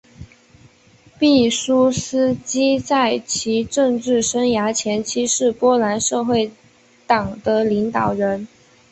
[1.19, 6.51] 毕苏斯基在其政治生涯前期是波兰社会
[7.05, 8.47] 党的领导人。